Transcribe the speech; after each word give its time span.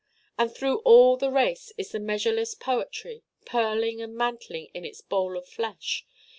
And 0.35 0.51
through 0.51 0.79
all 0.79 1.15
the 1.15 1.29
race 1.29 1.71
is 1.77 1.91
the 1.91 1.99
measureless 1.99 2.55
poetry, 2.55 3.21
purling 3.45 4.01
and 4.01 4.15
mantling 4.15 4.69
in 4.73 4.83
its 4.83 4.99
bowl 5.01 5.37
of 5.37 5.45
flesh. 5.47 6.07